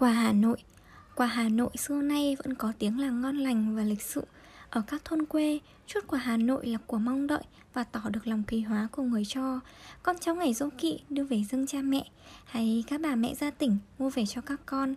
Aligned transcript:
Quà 0.00 0.12
Hà 0.12 0.32
Nội. 0.32 0.56
Quà 1.14 1.26
Hà 1.26 1.48
Nội 1.48 1.70
xưa 1.76 2.02
nay 2.02 2.36
vẫn 2.44 2.54
có 2.54 2.72
tiếng 2.78 2.98
là 3.00 3.10
ngon 3.10 3.36
lành 3.36 3.76
và 3.76 3.82
lịch 3.82 4.02
sự. 4.02 4.24
Ở 4.70 4.82
các 4.86 5.04
thôn 5.04 5.26
quê, 5.26 5.58
chút 5.86 6.00
quà 6.06 6.18
Hà 6.18 6.36
Nội 6.36 6.66
là 6.66 6.78
của 6.86 6.98
mong 6.98 7.26
đợi 7.26 7.42
và 7.74 7.84
tỏ 7.84 8.00
được 8.10 8.26
lòng 8.26 8.42
kỳ 8.42 8.60
hóa 8.60 8.88
của 8.92 9.02
người 9.02 9.24
cho. 9.24 9.60
Con 10.02 10.16
cháu 10.20 10.34
ngày 10.34 10.54
dỗ 10.54 10.68
kỵ 10.78 11.00
đưa 11.08 11.24
về 11.24 11.44
dâng 11.50 11.66
cha 11.66 11.78
mẹ 11.82 12.10
Hay 12.44 12.84
các 12.86 13.00
bà 13.00 13.14
mẹ 13.14 13.34
ra 13.34 13.50
tỉnh 13.50 13.78
mua 13.98 14.10
về 14.10 14.26
cho 14.26 14.40
các 14.40 14.60
con. 14.66 14.94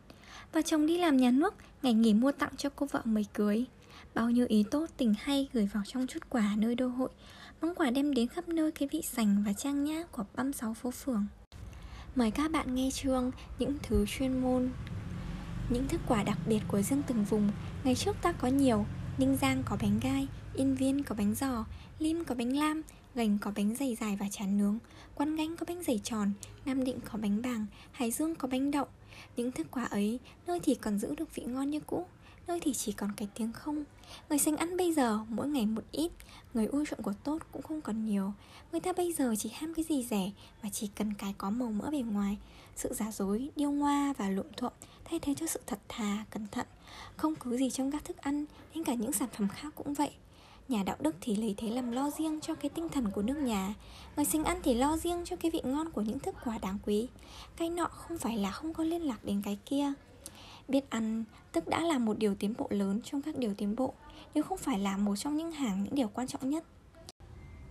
Và 0.51 0.61
chồng 0.61 0.85
đi 0.85 0.97
làm 0.97 1.17
nhà 1.17 1.31
nước, 1.31 1.53
ngày 1.81 1.93
nghỉ 1.93 2.13
mua 2.13 2.31
tặng 2.31 2.55
cho 2.57 2.69
cô 2.75 2.85
vợ 2.85 3.01
mới 3.05 3.25
cưới. 3.33 3.65
Bao 4.13 4.29
nhiêu 4.29 4.45
ý 4.49 4.63
tốt 4.71 4.85
tình 4.97 5.13
hay 5.19 5.49
gửi 5.53 5.69
vào 5.73 5.83
trong 5.87 6.07
chút 6.07 6.29
quà 6.29 6.55
nơi 6.57 6.75
đô 6.75 6.87
hội. 6.87 7.09
Mong 7.61 7.75
quà 7.75 7.91
đem 7.91 8.13
đến 8.13 8.27
khắp 8.27 8.47
nơi 8.47 8.71
cái 8.71 8.89
vị 8.91 9.01
sành 9.01 9.43
và 9.45 9.53
trang 9.53 9.83
nhã 9.83 10.03
của 10.11 10.25
băm 10.35 10.53
sáu 10.53 10.73
phố 10.73 10.91
phường. 10.91 11.25
Mời 12.15 12.31
các 12.31 12.51
bạn 12.51 12.75
nghe 12.75 12.89
chương 12.93 13.31
Những 13.59 13.77
thứ 13.83 14.05
chuyên 14.05 14.41
môn. 14.41 14.69
Những 15.69 15.87
thức 15.87 16.01
quả 16.07 16.23
đặc 16.23 16.37
biệt 16.47 16.59
của 16.67 16.81
riêng 16.81 17.01
từng 17.07 17.23
vùng. 17.23 17.51
Ngày 17.83 17.95
trước 17.95 18.15
ta 18.21 18.31
có 18.31 18.47
nhiều, 18.47 18.85
Ninh 19.17 19.37
Giang 19.41 19.63
có 19.65 19.77
bánh 19.81 19.99
gai, 20.03 20.27
Yên 20.53 20.75
Viên 20.75 21.03
có 21.03 21.15
bánh 21.15 21.35
giò, 21.35 21.65
Lim 21.99 22.23
có 22.23 22.35
bánh 22.35 22.57
lam, 22.57 22.81
Gành 23.15 23.37
có 23.41 23.51
bánh 23.55 23.75
dày 23.75 23.95
dài 23.95 24.17
và 24.19 24.25
chán 24.31 24.57
nướng 24.57 24.77
Quan 25.15 25.35
Gánh 25.35 25.57
có 25.57 25.65
bánh 25.69 25.83
dày 25.83 25.99
tròn, 26.03 26.31
Nam 26.65 26.83
Định 26.83 26.99
có 27.11 27.19
bánh 27.21 27.41
bàng, 27.41 27.65
Hải 27.91 28.11
Dương 28.11 28.35
có 28.35 28.47
bánh 28.47 28.71
đậu. 28.71 28.87
Những 29.35 29.51
thức 29.51 29.67
quà 29.71 29.83
ấy, 29.83 30.19
Nơi 30.47 30.59
thì 30.63 30.75
còn 30.75 30.99
giữ 30.99 31.15
được 31.15 31.35
vị 31.35 31.43
ngon 31.43 31.69
như 31.69 31.79
cũ. 31.79 32.05
Nơi 32.47 32.59
thì 32.59 32.73
chỉ 32.73 32.91
còn 32.91 33.11
cái 33.17 33.27
tiếng 33.35 33.51
không. 33.51 33.83
Người 34.29 34.39
sinh 34.39 34.57
ăn 34.57 34.77
bây 34.77 34.93
giờ 34.93 35.19
mỗi 35.29 35.47
ngày 35.47 35.65
một 35.65 35.83
ít. 35.91 36.11
Người 36.53 36.65
ưa 36.65 36.85
chuộng 36.85 37.03
của 37.03 37.13
tốt 37.23 37.39
cũng 37.51 37.61
không 37.61 37.81
còn 37.81 38.05
nhiều. 38.05 38.33
Người 38.71 38.81
ta 38.81 38.93
bây 38.93 39.13
giờ 39.13 39.35
chỉ 39.39 39.49
ham 39.53 39.73
cái 39.73 39.85
gì 39.89 40.03
rẻ 40.03 40.31
Và 40.61 40.69
chỉ 40.69 40.89
cần 40.95 41.13
cái 41.13 41.35
có 41.37 41.49
màu 41.49 41.71
mỡ 41.71 41.91
bề 41.91 41.99
ngoài. 41.99 42.37
Sự 42.75 42.93
giả 42.93 43.11
dối, 43.11 43.49
điêu 43.55 43.71
ngoa 43.71 44.13
và 44.17 44.29
lộn 44.29 44.47
thuộm 44.57 44.73
Thay 45.05 45.19
thế 45.19 45.33
cho 45.33 45.47
sự 45.47 45.59
thật 45.67 45.79
thà, 45.89 46.25
cẩn 46.29 46.47
thận. 46.51 46.67
Không 47.15 47.35
cứ 47.35 47.57
gì 47.57 47.69
trong 47.69 47.91
các 47.91 48.05
thức 48.05 48.17
ăn 48.17 48.45
Nên 48.75 48.83
cả 48.83 48.93
những 48.93 49.13
sản 49.13 49.29
phẩm 49.37 49.47
khác 49.47 49.73
cũng 49.75 49.93
vậy. 49.93 50.11
Nhà 50.67 50.83
đạo 50.83 50.97
đức 50.99 51.15
thì 51.21 51.35
lấy 51.35 51.55
thế 51.57 51.69
làm 51.69 51.91
lo 51.91 52.09
riêng 52.09 52.41
cho 52.41 52.55
cái 52.55 52.69
tinh 52.69 52.89
thần 52.89 53.11
của 53.11 53.21
nước 53.21 53.37
nhà. 53.37 53.73
Người 54.15 54.25
sinh 54.25 54.43
ăn 54.43 54.59
thì 54.63 54.73
lo 54.73 54.97
riêng 54.97 55.21
cho 55.25 55.35
cái 55.35 55.51
vị 55.51 55.61
ngon 55.63 55.89
của 55.91 56.01
những 56.01 56.19
thức 56.19 56.35
quà 56.45 56.57
đáng 56.57 56.77
quý. 56.85 57.07
Cái 57.57 57.69
nọ 57.69 57.87
không 57.87 58.17
phải 58.17 58.37
là 58.37 58.51
không 58.51 58.73
có 58.73 58.83
liên 58.83 59.01
lạc 59.01 59.25
đến 59.25 59.41
cái 59.45 59.57
kia. 59.65 59.93
Biết 60.67 60.89
ăn, 60.89 61.23
tức 61.51 61.67
đã 61.67 61.81
là 61.81 61.97
một 61.97 62.17
điều 62.17 62.35
tiến 62.35 62.53
bộ 62.57 62.67
lớn 62.69 62.99
trong 63.03 63.21
các 63.21 63.37
điều 63.37 63.53
tiến 63.53 63.75
bộ, 63.75 63.93
Nhưng 64.33 64.43
không 64.43 64.57
phải 64.57 64.79
là 64.79 64.97
một 64.97 65.15
trong 65.15 65.37
những 65.37 65.51
hàng, 65.51 65.83
những 65.83 65.95
điều 65.95 66.07
quan 66.07 66.27
trọng 66.27 66.49
nhất. 66.49 66.63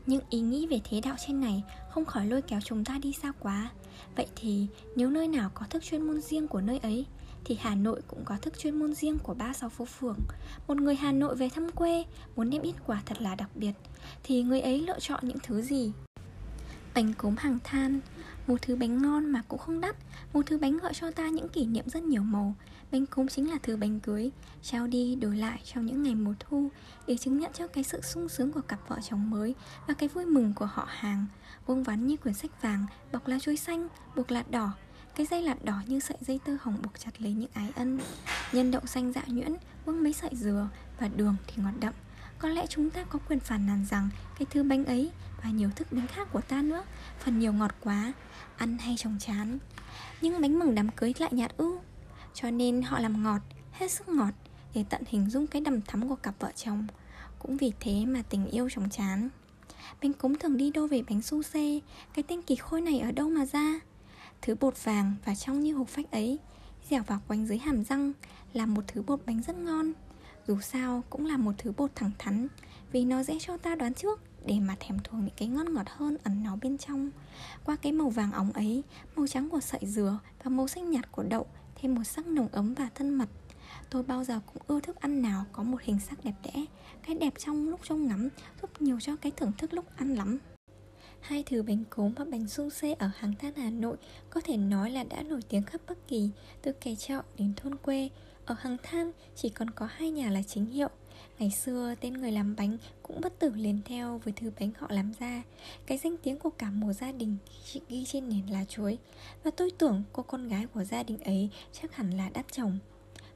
Những 0.07 0.23
ý 0.31 0.41
nghĩ 0.41 0.67
về 0.67 0.81
thế 0.85 1.01
đạo 1.01 1.15
trên 1.27 1.41
này 1.41 1.63
không 1.91 2.05
khỏi 2.05 2.27
lôi 2.27 2.43
kéo 2.43 2.61
chúng 2.61 2.85
ta 2.85 2.98
đi 3.03 3.13
xa 3.13 3.33
quá. 3.41 3.70
Vậy 4.17 4.27
thì, 4.37 4.67
nếu 4.97 5.11
nơi 5.11 5.29
nào 5.29 5.51
có 5.55 5.67
thức 5.70 5.83
chuyên 5.83 6.03
môn 6.03 6.20
riêng 6.20 6.48
của 6.48 6.61
nơi 6.61 6.79
ấy, 6.79 7.07
Thì 7.45 7.57
Hà 7.61 7.75
Nội 7.75 8.01
cũng 8.07 8.25
có 8.25 8.37
thức 8.37 8.59
chuyên 8.59 8.79
môn 8.79 8.95
riêng 8.95 9.19
của 9.23 9.35
ba 9.35 9.53
sáu 9.53 9.69
phố 9.69 9.85
phường. 9.85 10.19
Một 10.69 10.77
người 10.77 10.95
Hà 10.95 11.13
Nội 11.13 11.37
về 11.37 11.48
thăm 11.48 11.70
quê, 11.70 12.05
Muốn 12.37 12.51
đem 12.51 12.63
ít 12.63 12.75
quà 12.87 13.03
thật 13.07 13.23
là 13.23 13.35
đặc 13.35 13.51
biệt, 13.55 13.73
Thì 14.23 14.43
người 14.43 14.61
ấy 14.61 14.81
lựa 14.81 15.01
chọn 15.01 15.29
những 15.29 15.39
thứ 15.43 15.63
gì? 15.63 15.93
Bánh 16.95 17.15
cốm 17.15 17.35
hàng 17.39 17.59
than. 17.65 18.01
Một 18.47 18.62
thứ 18.62 18.77
bánh 18.77 19.03
ngon 19.03 19.33
mà 19.33 19.43
cũng 19.48 19.59
không 19.59 19.81
đắt. 19.81 19.97
Một 20.33 20.47
thứ 20.47 20.59
bánh 20.59 20.79
gọi 20.79 20.95
cho 20.95 21.11
ta 21.11 21.29
những 21.29 21.48
kỷ 21.48 21.67
niệm 21.67 21.89
rất 21.89 22.03
nhiều 22.03 22.23
màu. 22.23 22.55
Bánh 22.93 23.07
cốm 23.07 23.29
chính 23.29 23.51
là 23.51 23.59
thứ 23.62 23.77
bánh 23.77 24.01
cưới. 24.01 24.31
Trao 24.62 24.87
đi 24.87 25.15
đổi 25.15 25.37
lại 25.37 25.61
trong 25.65 25.87
những 25.87 26.03
ngày 26.03 26.15
mùa 26.15 26.35
thu 26.41 26.69
Để 27.07 27.17
chứng 27.17 27.39
nhận 27.39 27.53
cho 27.53 27.67
cái 27.67 27.85
sự 27.85 28.01
sung 28.01 28.29
sướng 28.29 28.53
của 28.53 28.61
cặp 28.61 28.89
vợ 28.89 28.98
chồng 29.11 29.31
mới 29.31 29.55
Và 29.87 29.95
cái 29.95 30.09
vui 30.09 30.25
mừng 30.25 30.55
của 30.55 30.67
họ 30.67 30.87
hàng. 30.89 31.27
Vuông 31.67 31.83
vắn 31.83 32.07
như 32.07 32.17
quyển 32.17 32.35
sách 32.35 32.63
vàng 32.63 32.87
Bọc 33.13 33.29
lá 33.29 33.39
chuối 33.39 33.57
xanh, 33.57 33.89
buộc 34.17 34.31
lạt 34.31 34.51
đỏ. 34.51 34.73
Cái 35.17 35.27
dây 35.27 35.43
lạt 35.43 35.65
đỏ 35.65 35.83
như 35.87 36.01
sợi 36.01 36.19
dây 36.20 36.41
tơ 36.45 36.57
hồng 36.61 36.79
buộc 36.83 36.98
chặt 36.98 37.20
lấy 37.23 37.33
những 37.33 37.51
ái 37.55 37.73
ân. 37.77 37.98
Nhân 38.53 38.70
đậu 38.70 38.83
xanh 38.87 39.13
dạ 39.13 39.23
nhuyễn 39.27 39.55
Vương 39.85 40.03
mấy 40.03 40.13
sợi 40.13 40.31
dừa 40.33 40.69
Và 40.98 41.09
đường 41.09 41.37
thì 41.47 41.63
ngọt 41.63 41.75
đậm. 41.81 41.95
Có 42.39 42.48
lẽ 42.48 42.67
chúng 42.67 42.91
ta 42.91 43.05
có 43.05 43.19
quyền 43.29 43.41
phản 43.41 43.67
nàn 43.67 43.85
rằng 43.91 44.09
Cái 44.39 44.47
thứ 44.51 44.63
bánh 44.63 44.85
ấy 44.85 45.11
và 45.42 45.51
nhiều 45.51 45.70
thức 45.77 45.92
bánh 45.92 46.07
khác 46.07 46.29
của 46.33 46.41
ta 46.41 46.63
nữa. 46.63 46.85
Phần 47.19 47.39
nhiều 47.39 47.53
ngọt 47.53 47.75
quá 47.80 48.13
Ăn 48.57 48.79
hay 48.79 48.95
chồng 48.98 49.17
chán. 49.20 49.58
Nhưng 50.20 50.41
bánh 50.41 50.58
mừng 50.58 50.75
đám 50.75 50.89
cưới 50.89 51.14
lại 51.19 51.30
nhạt 51.33 51.57
ưu 51.57 51.80
cho 52.35 52.51
nên 52.51 52.83
họ 52.83 52.98
làm 52.98 53.23
ngọt, 53.23 53.41
hết 53.73 53.91
sức 53.91 54.08
ngọt 54.08 54.35
Để 54.75 54.85
tận 54.91 55.03
hình 55.07 55.30
dung 55.30 55.47
cái 55.47 55.63
đầm 55.63 55.80
thắm 55.80 56.08
của 56.08 56.17
cặp 56.17 56.35
vợ 56.41 56.53
chồng. 56.57 56.86
Cũng 57.39 57.57
vì 57.57 57.73
thế 57.80 58.05
mà 58.07 58.23
tình 58.29 58.47
yêu 58.47 58.69
chồng 58.70 58.91
chán. 58.91 59.29
Bánh 60.03 60.13
cúng 60.13 60.39
thường 60.39 60.57
đi 60.57 60.70
đôi 60.70 60.89
về 60.89 61.03
bánh 61.08 61.23
su 61.23 61.42
xê 61.42 61.80
Cái 62.14 62.23
tên 62.29 62.42
kỳ 62.42 62.57
khôi 62.57 62.80
này 62.80 63.01
ở 63.01 63.13
đâu 63.13 63.30
mà 63.30 63.47
ra? 63.47 63.80
Thứ 64.42 64.55
bột 64.61 64.85
vàng 64.85 65.14
và 65.24 65.35
trong 65.35 65.61
như 65.61 65.74
hộp 65.74 65.89
phách 65.89 66.11
ấy 66.11 66.39
Dẻo 66.91 67.03
vào 67.03 67.20
quanh 67.29 67.47
dưới 67.47 67.59
hàm 67.59 67.85
răng 67.85 68.13
Là 68.53 68.67
một 68.67 68.85
thứ 68.86 69.03
bột 69.03 69.20
bánh 69.27 69.42
rất 69.42 69.57
ngon. 69.57 69.92
Dù 70.47 70.61
sao 70.61 71.03
cũng 71.11 71.27
là 71.27 71.36
một 71.36 71.53
thứ 71.59 71.73
bột 71.77 71.91
thẳng 71.95 72.11
thắn 72.19 72.47
Vì 72.92 73.05
nó 73.05 73.23
dễ 73.23 73.39
cho 73.41 73.57
ta 73.57 73.74
đoán 73.74 73.95
trước 73.95 74.20
để 74.47 74.61
mà 74.61 74.77
thèm 74.80 74.98
thuồng 74.98 75.20
những 75.20 75.35
cái 75.36 75.48
ngon 75.48 75.75
ngọt 75.75 75.86
hơn 75.89 76.17
ẩn 76.25 76.42
nó 76.42 76.57
bên 76.63 76.79
trong 76.79 77.11
Qua 77.64 77.77
cái 77.77 77.92
màu 77.92 78.08
vàng 78.08 78.33
óng 78.33 78.53
ấy, 78.53 78.83
màu 79.17 79.27
trắng 79.27 79.48
của 79.51 79.61
sợi 79.61 79.80
dừa 79.83 80.19
và 80.45 80.51
màu 80.51 80.69
xanh 80.69 80.91
nhạt 80.91 81.13
của 81.13 81.23
đậu 81.23 81.47
thêm 81.75 81.95
một 81.95 82.05
sắc 82.05 82.27
nồng 82.27 82.48
ấm 82.48 82.75
và 82.75 82.89
thân 82.95 83.14
mật 83.14 83.29
Tôi 83.91 84.03
bao 84.03 84.25
giờ 84.25 84.41
cũng 84.47 84.63
ưa 84.67 84.80
thức 84.80 85.01
ăn 85.01 85.23
nào 85.23 85.45
có 85.53 85.63
một 85.63 85.83
hình 85.83 85.98
sắc 85.98 86.25
đẹp 86.25 86.35
đẽ 86.42 86.64
Cái 87.07 87.17
đẹp 87.17 87.35
trong 87.39 87.69
lúc 87.69 87.80
trông 87.85 88.07
ngắm 88.07 88.29
giúp 88.63 88.83
nhiều 88.83 89.01
cho 89.01 89.17
cái 89.17 89.33
thưởng 89.36 89.53
thức 89.58 89.75
lúc 89.75 89.85
ăn 89.97 90.14
lắm 90.14 90.39
Hai 91.23 91.42
thứ 91.47 91.63
bánh 91.63 91.85
cốm 91.91 92.14
và 92.14 92.24
bánh 92.24 92.48
sung 92.48 92.70
xê 92.70 92.92
ở 92.92 93.11
hàng 93.17 93.35
than 93.39 93.55
Hà 93.55 93.70
Nội 93.70 93.97
có 94.30 94.41
thể 94.45 94.57
nói 94.57 94.91
là 94.91 95.05
đã 95.05 95.23
nổi 95.23 95.41
tiếng 95.48 95.63
khắp 95.63 95.80
Bắc 95.89 96.09
Kỳ, 96.09 96.30
từ 96.63 96.73
kẻ 96.73 96.95
trọ 96.95 97.23
đến 97.39 97.53
thôn 97.57 97.77
quê. 97.77 98.09
Ở 98.47 98.57
hàng 98.59 98.77
than 98.83 99.13
chỉ 99.36 99.48
còn 99.48 99.70
có 99.70 99.89
hai 99.91 100.11
nhà 100.11 100.30
là 100.30 100.42
chính 100.42 100.67
hiệu. 100.67 100.89
Ngày 101.42 101.51
xưa, 101.51 101.95
tên 102.01 102.13
người 102.13 102.33
làm 102.33 102.57
bánh 102.57 102.77
cũng 103.03 103.20
bất 103.20 103.39
tử 103.39 103.53
liền 103.55 103.80
theo 103.85 104.20
với 104.25 104.33
thứ 104.36 104.51
bánh 104.61 104.70
họ 104.79 104.86
làm 104.91 105.13
ra. 105.20 105.42
Cái 105.86 105.98
danh 105.98 106.17
tiếng 106.17 106.39
của 106.39 106.51
cả 106.51 106.70
một 106.70 106.92
gia 106.92 107.13
đình 107.13 107.36
ghi 107.89 108.05
trên 108.05 108.29
nền 108.29 108.47
lá 108.47 108.64
chuối. 108.64 108.98
Và 109.45 109.51
tôi 109.57 109.70
tưởng 109.79 110.03
cô 110.13 110.23
con 110.23 110.48
gái 110.48 110.67
của 110.67 110.85
gia 110.85 111.03
đình 111.03 111.19
ấy 111.19 111.48
chắc 111.73 111.97
hẳn 111.97 112.11
là 112.11 112.30
đắt 112.35 112.53
chồng. 112.53 112.79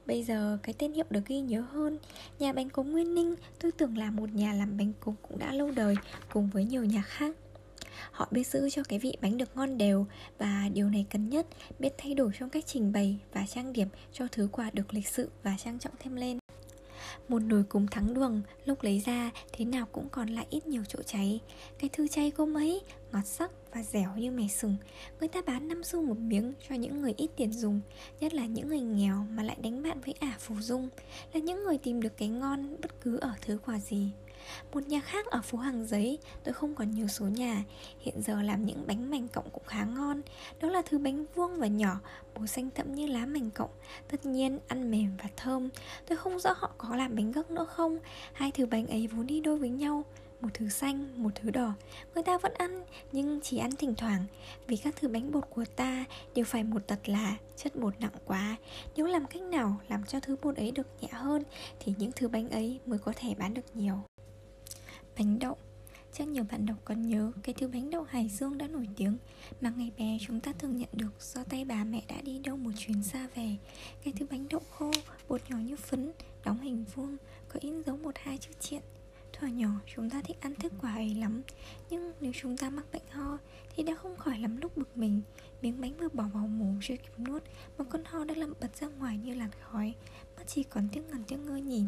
Bây 0.06 0.22
giờ, 0.22 0.58
cái 0.62 0.74
tên 0.78 0.92
hiệu 0.92 1.04
được 1.10 1.26
ghi 1.26 1.40
nhớ 1.40 1.60
hơn. 1.60 1.98
Nhà 2.38 2.52
bánh 2.52 2.70
cố 2.70 2.82
Nguyên 2.82 3.14
Ninh, 3.14 3.34
tôi 3.60 3.72
tưởng 3.72 3.98
là 3.98 4.10
một 4.10 4.34
nhà 4.34 4.52
làm 4.52 4.76
bánh 4.76 4.92
cố 5.00 5.14
cũng 5.22 5.38
đã 5.38 5.52
lâu 5.52 5.70
đời, 5.70 5.94
Cùng 6.32 6.50
với 6.50 6.64
nhiều 6.64 6.84
nhà 6.84 7.02
khác. 7.02 7.36
Họ 8.10 8.28
biết 8.30 8.46
giữ 8.46 8.70
cho 8.70 8.82
cái 8.82 8.98
vị 8.98 9.16
bánh 9.20 9.38
được 9.38 9.56
ngon 9.56 9.78
đều, 9.78 10.06
Và 10.38 10.68
điều 10.74 10.90
này 10.90 11.06
cần 11.10 11.28
nhất, 11.28 11.46
Biết 11.78 11.94
thay 11.98 12.14
đổi 12.14 12.30
trong 12.38 12.50
cách 12.50 12.64
trình 12.66 12.92
bày 12.92 13.18
và 13.32 13.46
trang 13.46 13.72
điểm 13.72 13.88
Cho 14.12 14.26
thứ 14.32 14.48
quà 14.52 14.70
được 14.72 14.94
lịch 14.94 15.08
sự 15.08 15.30
và 15.42 15.56
trang 15.58 15.78
trọng 15.78 15.94
thêm 16.00 16.16
lên 16.16 16.38
một 17.28 17.42
nồi 17.42 17.64
cúng 17.64 17.86
thắng 17.86 18.14
đường, 18.14 18.42
Lúc 18.64 18.82
lấy 18.82 19.02
ra, 19.06 19.30
thế 19.52 19.64
nào 19.64 19.86
cũng 19.92 20.08
còn 20.08 20.28
lại 20.28 20.46
ít 20.50 20.66
nhiều 20.66 20.82
chỗ 20.88 21.02
cháy. 21.02 21.40
Cái 21.78 21.90
thư 21.92 22.08
chay 22.08 22.30
cô 22.30 22.46
mấy 22.46 22.80
Ngọt 23.12 23.26
sắc 23.26 23.50
và 23.74 23.82
dẻo 23.82 24.10
như 24.16 24.30
mè 24.30 24.48
sừng. 24.48 24.76
Người 25.20 25.28
ta 25.28 25.42
bán 25.46 25.68
5 25.68 25.84
xu 25.84 26.02
một 26.02 26.18
miếng 26.18 26.52
cho 26.68 26.74
những 26.74 27.02
người 27.02 27.14
ít 27.16 27.30
tiền 27.36 27.52
dùng, 27.52 27.80
Nhất 28.20 28.34
là 28.34 28.46
những 28.46 28.68
người 28.68 28.80
nghèo 28.80 29.26
mà 29.30 29.42
lại 29.42 29.56
đánh 29.62 29.82
bạn 29.82 30.00
với 30.00 30.14
ả 30.20 30.36
phù 30.38 30.54
dung, 30.60 30.88
Là 31.32 31.40
những 31.40 31.64
người 31.64 31.78
tìm 31.78 32.00
được 32.00 32.16
cái 32.16 32.28
ngon 32.28 32.76
bất 32.82 33.00
cứ 33.00 33.18
ở 33.18 33.32
thứ 33.42 33.58
quà 33.66 33.78
gì 33.78 34.10
một 34.72 34.88
nhà 34.88 35.00
khác 35.00 35.26
ở 35.26 35.42
phố 35.42 35.58
Hàng 35.58 35.86
Giấy 35.86 36.18
Tôi 36.44 36.54
không 36.54 36.74
còn 36.74 36.90
nhiều 36.90 37.08
số 37.08 37.24
nhà. 37.26 37.64
Hiện 37.98 38.22
giờ 38.22 38.42
làm 38.42 38.64
những 38.64 38.84
bánh 38.86 39.10
mảnh 39.10 39.28
cộng 39.28 39.50
cũng 39.50 39.64
khá 39.66 39.84
ngon. 39.84 40.22
Đó 40.60 40.68
là 40.68 40.82
thứ 40.82 40.98
bánh 40.98 41.24
vuông 41.34 41.60
và 41.60 41.66
nhỏ 41.66 42.00
Màu 42.36 42.46
xanh 42.46 42.70
thẫm 42.74 42.94
như 42.94 43.06
lá 43.06 43.26
mảnh 43.26 43.50
cộng. 43.50 43.70
Tất 44.08 44.26
nhiên 44.26 44.58
ăn 44.68 44.90
mềm 44.90 45.16
và 45.22 45.28
thơm. 45.36 45.68
Tôi 46.06 46.18
không 46.18 46.38
rõ 46.38 46.54
họ 46.56 46.70
có 46.78 46.96
làm 46.96 47.16
bánh 47.16 47.32
gấc 47.32 47.50
nữa 47.50 47.64
không. 47.64 47.98
Hai 48.32 48.50
thứ 48.50 48.66
bánh 48.66 48.86
ấy 48.86 49.06
vốn 49.06 49.26
đi 49.26 49.40
đôi 49.40 49.58
với 49.58 49.68
nhau. 49.68 50.04
Một 50.40 50.48
thứ 50.54 50.68
xanh, 50.68 51.22
một 51.22 51.30
thứ 51.34 51.50
đỏ. 51.50 51.72
Người 52.14 52.22
ta 52.22 52.38
vẫn 52.38 52.52
ăn, 52.54 52.84
nhưng 53.12 53.40
chỉ 53.40 53.58
ăn 53.58 53.70
thỉnh 53.76 53.94
thoảng. 53.94 54.24
Vì 54.66 54.76
các 54.76 54.94
thứ 55.00 55.08
bánh 55.08 55.32
bột 55.32 55.44
của 55.50 55.64
ta 55.76 56.04
đều 56.34 56.44
phải 56.44 56.64
một 56.64 56.86
tật 56.86 57.08
là 57.08 57.36
chất 57.56 57.76
bột 57.76 58.00
nặng 58.00 58.16
quá. 58.24 58.56
Nếu 58.96 59.06
làm 59.06 59.26
cách 59.26 59.42
nào 59.42 59.76
làm 59.88 60.04
cho 60.04 60.20
thứ 60.20 60.36
bột 60.42 60.56
ấy 60.56 60.70
được 60.70 60.86
nhẹ 61.00 61.08
hơn 61.12 61.42
Thì 61.80 61.94
những 61.98 62.12
thứ 62.16 62.28
bánh 62.28 62.50
ấy 62.50 62.80
mới 62.86 62.98
có 62.98 63.12
thể 63.16 63.34
bán 63.38 63.54
được 63.54 63.76
nhiều. 63.76 64.02
Bánh 65.18 65.38
đậu. 65.38 65.56
Chắc 66.12 66.28
nhiều 66.28 66.44
bạn 66.50 66.66
đọc 66.66 66.76
còn 66.84 67.02
nhớ 67.08 67.32
cái 67.42 67.54
thứ 67.58 67.68
bánh 67.68 67.90
đậu 67.90 68.02
Hải 68.02 68.28
Dương 68.28 68.58
đã 68.58 68.68
nổi 68.68 68.88
tiếng 68.96 69.16
Mà 69.60 69.72
ngày 69.76 69.92
bé 69.98 70.18
chúng 70.26 70.40
ta 70.40 70.52
thường 70.52 70.76
nhận 70.76 70.88
được 70.92 71.20
do 71.20 71.44
tay 71.44 71.64
bà 71.64 71.84
mẹ 71.84 72.02
đã 72.08 72.22
đi 72.22 72.38
đâu 72.38 72.56
một 72.56 72.70
chuyến 72.76 73.02
xa 73.02 73.28
về. 73.34 73.56
Cái 74.04 74.14
thứ 74.18 74.26
bánh 74.30 74.46
đậu 74.50 74.60
khô, 74.70 74.90
bột 75.28 75.40
nhỏ 75.50 75.56
như 75.56 75.76
phấn, 75.76 76.12
đóng 76.44 76.60
hình 76.60 76.84
vuông, 76.94 77.16
có 77.48 77.60
in 77.62 77.82
dấu 77.82 77.96
một 77.96 78.14
hai 78.18 78.38
chữ 78.38 78.50
triện. 78.60 78.82
Thuở 79.32 79.46
nhỏ 79.46 79.70
chúng 79.94 80.10
ta 80.10 80.22
thích 80.22 80.36
ăn 80.40 80.54
thức 80.54 80.72
quả 80.80 80.94
ấy 80.94 81.14
lắm. 81.14 81.42
Nhưng 81.90 82.12
nếu 82.20 82.32
chúng 82.42 82.56
ta 82.56 82.70
mắc 82.70 82.86
bệnh 82.92 83.06
ho 83.10 83.38
Thì 83.76 83.82
đã 83.82 83.94
không 83.94 84.16
khỏi 84.16 84.38
lắm 84.38 84.56
lúc 84.56 84.76
bực 84.76 84.96
mình. 84.96 85.22
Miếng 85.62 85.80
bánh 85.80 85.96
vừa 85.96 86.08
bỏ 86.08 86.24
vào 86.34 86.46
mồm 86.46 86.78
chưa 86.82 86.96
kịp 86.96 87.18
nuốt 87.18 87.42
Một 87.78 87.84
con 87.90 88.04
ho 88.04 88.24
đã 88.24 88.34
lầm 88.34 88.52
bật 88.60 88.76
ra 88.76 88.88
ngoài 88.88 89.18
như 89.18 89.34
làn 89.34 89.50
khói 89.62 89.94
Mắt 90.36 90.44
chỉ 90.46 90.62
còn 90.62 90.88
tiếc 90.92 91.00
ngẩn 91.10 91.24
tiếc 91.24 91.36
ngơ 91.36 91.56
nhìn. 91.56 91.84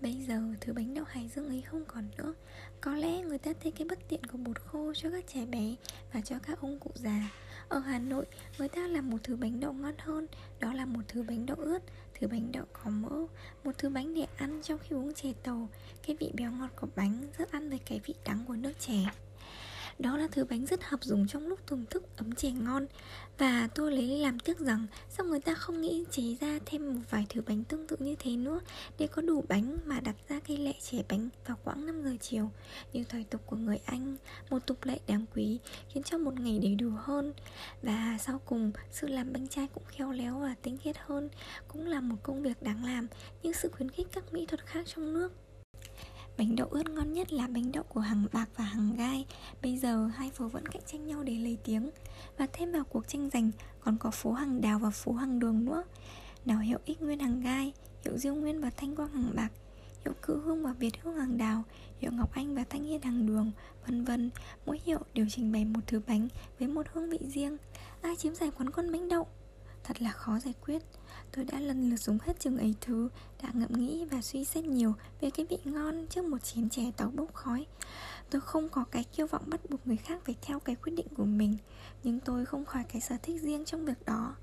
Bây 0.00 0.12
giờ 0.28 0.40
thứ 0.60 0.72
bánh 0.72 0.94
đậu 0.94 1.04
hải 1.08 1.28
dương 1.28 1.48
ấy 1.48 1.62
không 1.62 1.84
còn 1.86 2.08
nữa. 2.18 2.34
Có 2.80 2.96
lẽ 2.96 3.22
người 3.22 3.38
ta 3.38 3.52
thấy 3.62 3.72
cái 3.72 3.88
bất 3.88 3.98
tiện 4.08 4.24
của 4.24 4.38
bột 4.38 4.60
khô 4.60 4.92
cho 4.94 5.10
các 5.10 5.24
trẻ 5.26 5.46
bé 5.46 5.74
Và 6.12 6.20
cho 6.20 6.38
các 6.38 6.60
ông 6.60 6.78
cụ 6.78 6.90
già. 6.94 7.30
Ở 7.68 7.78
Hà 7.78 7.98
Nội, 7.98 8.26
người 8.58 8.68
ta 8.68 8.80
làm 8.88 9.10
một 9.10 9.18
thứ 9.22 9.36
bánh 9.36 9.60
đậu 9.60 9.72
ngon 9.72 9.94
hơn 9.98 10.26
Đó 10.60 10.72
là 10.72 10.86
một 10.86 11.00
thứ 11.08 11.22
bánh 11.22 11.46
đậu 11.46 11.56
ướt 11.56 11.78
Thứ 12.20 12.28
bánh 12.28 12.52
đậu 12.52 12.64
có 12.72 12.90
mỡ 12.90 13.26
Một 13.64 13.72
thứ 13.78 13.88
bánh 13.88 14.14
để 14.14 14.26
ăn 14.36 14.60
trong 14.62 14.78
khi 14.78 14.96
uống 14.96 15.14
chè 15.14 15.32
tàu. 15.42 15.68
Cái 16.06 16.16
vị 16.20 16.32
béo 16.34 16.52
ngọt 16.52 16.70
của 16.80 16.88
bánh 16.96 17.26
rất 17.38 17.50
ăn 17.52 17.70
với 17.70 17.78
cái 17.78 18.00
vị 18.04 18.14
đắng 18.24 18.44
của 18.48 18.54
nước 18.54 18.72
chè 18.78 19.04
đó 19.98 20.16
là 20.16 20.28
thứ 20.32 20.44
bánh 20.44 20.66
rất 20.66 20.84
hợp 20.84 21.04
dùng 21.04 21.26
trong 21.26 21.46
lúc 21.46 21.66
thưởng 21.66 21.84
thức 21.90 22.16
ấm 22.16 22.34
chè 22.34 22.50
ngon. 22.50 22.86
Và 23.38 23.68
tôi 23.74 23.92
lấy 23.92 24.18
làm 24.18 24.38
tiếc 24.38 24.58
rằng 24.58 24.86
Sao 25.08 25.26
người 25.26 25.40
ta 25.40 25.54
không 25.54 25.80
nghĩ 25.80 26.04
chế 26.10 26.36
ra 26.40 26.58
thêm 26.66 26.94
một 26.94 27.00
vài 27.10 27.26
thứ 27.28 27.40
bánh 27.46 27.64
tương 27.64 27.86
tự 27.86 27.96
như 28.00 28.16
thế 28.18 28.36
nữa 28.36 28.60
Để 28.98 29.06
có 29.06 29.22
đủ 29.22 29.44
bánh 29.48 29.78
mà 29.84 30.00
đặt 30.00 30.16
ra 30.28 30.40
cây 30.48 30.56
lệ 30.56 30.72
chè 30.80 30.98
bánh 31.08 31.28
vào 31.46 31.56
khoảng 31.64 31.86
5 31.86 32.02
giờ 32.02 32.16
chiều. 32.20 32.50
Như 32.92 33.04
thời 33.08 33.24
tục 33.24 33.42
của 33.46 33.56
người 33.56 33.80
Anh, 33.84 34.16
Một 34.50 34.66
tục 34.66 34.78
lệ 34.84 35.00
đáng 35.06 35.24
quý, 35.34 35.58
khiến 35.88 36.02
cho 36.02 36.18
một 36.18 36.40
ngày 36.40 36.58
đầy 36.58 36.74
đủ 36.74 36.90
hơn. 36.96 37.32
Và 37.82 38.18
sau 38.20 38.40
cùng, 38.44 38.72
sự 38.90 39.06
làm 39.06 39.32
bánh 39.32 39.48
trai 39.48 39.68
cũng 39.74 39.84
khéo 39.86 40.12
léo 40.12 40.38
và 40.38 40.54
tinh 40.62 40.78
khiết 40.78 40.96
hơn, 40.98 41.28
Cũng 41.68 41.86
là 41.86 42.00
một 42.00 42.16
công 42.22 42.42
việc 42.42 42.62
đáng 42.62 42.84
làm 42.84 43.06
nhưng 43.42 43.52
sự 43.52 43.70
khuyến 43.76 43.90
khích 43.90 44.06
các 44.12 44.32
mỹ 44.32 44.46
thuật 44.46 44.66
khác 44.66 44.86
trong 44.86 45.12
nước. 45.12 45.32
Bánh 46.38 46.56
đậu 46.56 46.68
ướt 46.70 46.90
ngon 46.90 47.12
nhất 47.12 47.32
là 47.32 47.46
bánh 47.46 47.72
đậu 47.72 47.84
của 47.84 48.00
hàng 48.00 48.26
bạc 48.32 48.48
và 48.56 48.64
hàng 48.64 48.96
gai. 48.96 49.26
Bây 49.62 49.78
giờ 49.78 50.06
hai 50.06 50.30
phố 50.30 50.48
vẫn 50.48 50.66
cạnh 50.66 50.82
tranh 50.86 51.06
nhau 51.06 51.22
để 51.22 51.34
lấy 51.34 51.58
tiếng. 51.64 51.90
Và 52.38 52.46
thêm 52.52 52.72
vào 52.72 52.84
cuộc 52.84 53.08
tranh 53.08 53.30
giành 53.32 53.50
còn 53.80 53.98
có 53.98 54.10
phố 54.10 54.32
hàng 54.32 54.60
đào 54.60 54.78
và 54.78 54.90
phố 54.90 55.12
hàng 55.12 55.38
đường 55.38 55.64
nữa. 55.64 55.84
Nào 56.44 56.58
hiệu 56.58 56.78
ích 56.84 57.02
nguyên 57.02 57.18
hàng 57.18 57.40
gai, 57.40 57.72
hiệu 58.04 58.18
diêu 58.18 58.34
nguyên 58.34 58.60
và 58.60 58.70
thanh 58.70 58.96
quang 58.96 59.08
hàng 59.08 59.32
bạc 59.34 59.52
Hiệu 60.04 60.14
cự 60.22 60.40
hương 60.44 60.62
và 60.62 60.72
việt 60.72 61.02
hương 61.02 61.14
hàng 61.14 61.38
đào, 61.38 61.64
hiệu 61.98 62.10
ngọc 62.12 62.32
anh 62.32 62.54
và 62.54 62.64
thanh 62.70 62.84
hiên 62.84 63.02
hàng 63.02 63.26
đường 63.26 63.52
Vân 63.86 64.04
vân, 64.04 64.30
mỗi 64.66 64.80
hiệu 64.84 64.98
đều 65.14 65.26
trình 65.30 65.52
bày 65.52 65.64
một 65.64 65.80
thứ 65.86 66.00
bánh 66.06 66.28
với 66.58 66.68
một 66.68 66.86
hương 66.92 67.10
vị 67.10 67.18
riêng. 67.34 67.56
Ai 68.00 68.16
chiếm 68.16 68.34
giải 68.34 68.50
quán 68.58 68.70
con 68.70 68.92
bánh 68.92 69.08
đậu? 69.08 69.26
Thật 69.86 70.02
là 70.02 70.10
khó 70.10 70.38
giải 70.38 70.54
quyết. 70.66 70.82
Tôi 71.32 71.44
đã 71.44 71.60
lần 71.60 71.90
lượt 71.90 71.96
dùng 71.96 72.18
hết 72.22 72.40
chừng 72.40 72.58
ấy 72.58 72.74
thứ, 72.80 73.08
Đã 73.42 73.50
ngẫm 73.54 73.72
nghĩ 73.72 74.04
và 74.04 74.22
suy 74.22 74.44
xét 74.44 74.64
nhiều 74.64 74.94
Về 75.20 75.30
cái 75.30 75.46
vị 75.46 75.58
ngon 75.64 76.06
trước 76.06 76.24
một 76.24 76.38
chén 76.38 76.68
chè 76.68 76.82
tàu 76.96 77.10
bốc 77.10 77.34
khói. 77.34 77.66
Tôi 78.30 78.40
không 78.40 78.68
có 78.68 78.84
cái 78.90 79.04
kiêu 79.04 79.26
vọng 79.26 79.42
bắt 79.46 79.60
buộc 79.70 79.86
người 79.86 79.96
khác 79.96 80.20
phải 80.24 80.34
theo 80.42 80.60
cái 80.60 80.76
quyết 80.76 80.92
định 80.96 81.06
của 81.16 81.24
mình, 81.24 81.56
Nhưng 82.02 82.20
tôi 82.20 82.46
không 82.46 82.64
khỏi 82.64 82.84
cái 82.92 83.00
sở 83.00 83.16
thích 83.22 83.42
riêng 83.42 83.64
trong 83.64 83.84
việc 83.84 84.04
đó. 84.06 84.34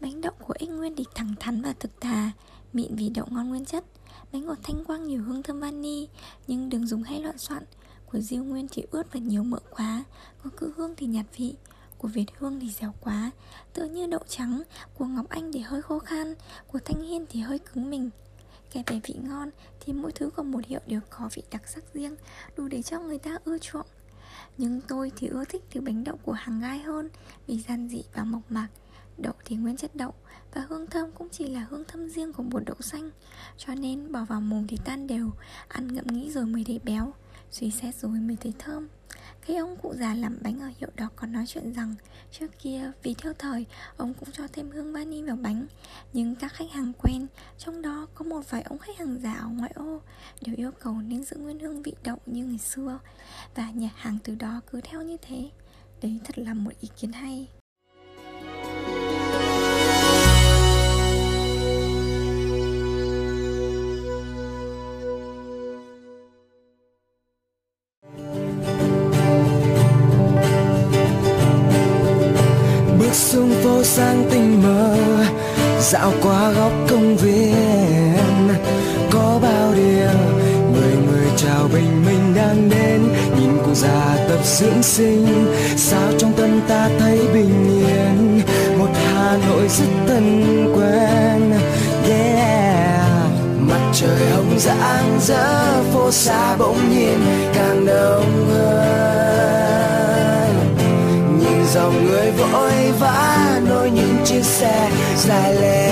Bánh 0.00 0.20
đậu 0.20 0.32
của 0.38 0.54
Ích 0.58 0.70
Nguyên 0.70 0.96
thì 0.96 1.04
thẳng 1.14 1.34
thắn 1.40 1.62
và 1.62 1.72
thực 1.72 2.00
thà, 2.00 2.30
Mịn 2.72 2.96
vì 2.96 3.08
đậu 3.08 3.26
ngon 3.30 3.48
nguyên 3.48 3.64
chất. 3.64 3.84
Bánh 4.32 4.46
của 4.46 4.56
Thanh 4.62 4.84
Quang 4.84 5.04
nhiều 5.04 5.22
hương 5.22 5.42
thơm 5.42 5.60
vani, 5.60 6.08
Nhưng 6.46 6.68
đừng 6.68 6.86
dùng 6.86 7.02
hay 7.02 7.20
loạn 7.20 7.38
soạn. 7.38 7.64
Của 8.06 8.20
Diêu 8.20 8.44
Nguyên 8.44 8.66
thì 8.70 8.84
ướt 8.90 9.12
và 9.12 9.20
nhiều 9.20 9.44
mỡ 9.44 9.58
quá, 9.70 10.04
Có 10.42 10.50
cự 10.56 10.72
hương 10.76 10.94
thì 10.96 11.06
nhạt 11.06 11.26
vị 11.36 11.54
của 12.02 12.08
Việt 12.08 12.26
Hương 12.38 12.60
thì 12.60 12.70
dẻo 12.70 12.94
quá. 13.00 13.30
Tựa 13.72 13.84
như 13.84 14.06
đậu 14.06 14.20
trắng, 14.28 14.62
Của 14.94 15.04
Ngọc 15.04 15.28
Anh 15.28 15.52
thì 15.52 15.60
hơi 15.60 15.82
khô 15.82 15.98
khan, 15.98 16.34
Của 16.66 16.78
Thanh 16.84 17.02
Hiên 17.02 17.26
thì 17.28 17.40
hơi 17.40 17.58
cứng 17.58 17.90
mình. 17.90 18.10
Kể 18.70 18.82
về 18.86 19.00
vị 19.04 19.14
ngon 19.22 19.50
thì 19.80 19.92
mỗi 19.92 20.12
thứ 20.12 20.30
của 20.30 20.42
một 20.42 20.66
hiệu 20.66 20.80
đều 20.86 21.00
có 21.10 21.28
vị 21.34 21.42
đặc 21.50 21.68
sắc 21.68 21.84
riêng, 21.94 22.16
Đủ 22.56 22.68
để 22.68 22.82
cho 22.82 23.00
người 23.00 23.18
ta 23.18 23.38
ưa 23.44 23.58
chuộng. 23.58 23.86
Nhưng 24.58 24.80
tôi 24.80 25.12
thì 25.16 25.26
ưa 25.26 25.44
thích 25.44 25.62
thứ 25.70 25.80
bánh 25.80 26.04
đậu 26.04 26.16
của 26.16 26.32
hàng 26.32 26.60
gai 26.60 26.78
hơn, 26.78 27.08
Vì 27.46 27.58
giản 27.58 27.88
dị 27.88 28.02
và 28.14 28.24
mộc 28.24 28.42
mạc. 28.48 28.68
Đậu 29.18 29.34
thì 29.44 29.56
nguyên 29.56 29.76
chất 29.76 29.94
đậu, 29.94 30.14
Và 30.54 30.66
hương 30.68 30.86
thơm 30.86 31.12
cũng 31.12 31.28
chỉ 31.28 31.46
là 31.46 31.66
hương 31.70 31.84
thơm 31.88 32.08
riêng 32.08 32.32
của 32.32 32.42
bột 32.42 32.62
đậu 32.66 32.76
xanh. 32.80 33.10
Cho 33.56 33.74
nên 33.74 34.12
bỏ 34.12 34.24
vào 34.24 34.40
mồm 34.40 34.66
thì 34.66 34.78
tan 34.84 35.06
đều, 35.06 35.30
Ăn 35.68 35.94
ngậm 35.94 36.06
nghĩ 36.06 36.30
rồi 36.30 36.46
mới 36.46 36.64
thấy 36.66 36.80
béo, 36.84 37.12
Suy 37.50 37.70
xét 37.70 37.94
rồi 37.94 38.10
mới 38.10 38.36
thấy 38.40 38.52
thơm 38.58 38.88
khi 39.42 39.56
ông 39.56 39.76
cụ 39.76 39.94
già 39.94 40.14
làm 40.14 40.38
bánh 40.42 40.60
ở 40.60 40.70
hiệu 40.78 40.90
đó 40.96 41.08
còn 41.16 41.32
nói 41.32 41.44
chuyện 41.46 41.72
rằng, 41.72 41.94
Trước 42.30 42.58
kia 42.58 42.90
vì 43.02 43.14
theo 43.14 43.32
thời 43.38 43.66
Ông 43.96 44.14
cũng 44.14 44.28
cho 44.32 44.44
thêm 44.52 44.70
hương 44.70 44.92
vani 44.92 45.22
vào 45.22 45.36
bánh. 45.36 45.66
Nhưng 46.12 46.34
các 46.34 46.52
khách 46.52 46.70
hàng 46.70 46.92
quen, 47.02 47.26
Trong 47.58 47.82
đó 47.82 48.06
có 48.14 48.24
một 48.24 48.50
vài 48.50 48.62
ông 48.62 48.78
khách 48.78 48.98
hàng 48.98 49.18
già 49.22 49.32
ở 49.32 49.48
ngoại 49.48 49.72
ô, 49.74 50.00
Đều 50.40 50.54
yêu 50.58 50.70
cầu 50.80 50.94
nên 50.94 51.24
giữ 51.24 51.36
nguyên 51.36 51.58
hương 51.58 51.82
vị 51.82 51.92
đậu 52.04 52.18
như 52.26 52.44
ngày 52.44 52.58
xưa. 52.58 52.98
Và 53.54 53.70
nhà 53.70 53.90
hàng 53.96 54.18
từ 54.24 54.34
đó 54.34 54.60
cứ 54.70 54.80
theo 54.80 55.02
như 55.02 55.16
thế. 55.22 55.50
Đấy 56.02 56.20
thật 56.24 56.38
là 56.38 56.54
một 56.54 56.72
ý 56.80 56.88
kiến 56.96 57.12
hay. 57.12 57.48
Dưỡng 84.44 84.82
sinh. 84.82 85.54
Sao 85.76 86.12
trong 86.18 86.32
tâm 86.32 86.60
ta 86.68 86.88
thấy 86.98 87.18
bình 87.34 87.84
yên? 87.86 88.42
Một 88.78 88.88
hà 88.94 89.36
nội 89.48 89.68
rất 89.68 89.86
thân 90.06 90.74
quen. 90.76 91.52
Yeah. 92.08 93.02
Mặt 93.58 93.90
trời 93.92 94.30
hồng 94.34 94.58
rạng 94.58 95.20
rỡ, 95.20 95.82
phố 95.92 96.10
xa 96.10 96.56
bỗng 96.56 96.90
nhiên 96.90 97.18
càng 97.54 97.86
đông 97.86 98.46
hơn. 98.50 99.32
Nhìn 101.40 101.64
dòng 101.74 102.06
người 102.06 102.30
vội 102.30 102.92
vã, 103.00 103.60
nối 103.68 103.90
những 103.90 104.16
chiếc 104.24 104.44
xe 104.44 104.90
dài 105.16 105.54
lên. 105.54 105.91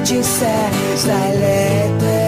nối 0.00 0.06
những 0.06 0.22
chiếc 2.00 2.19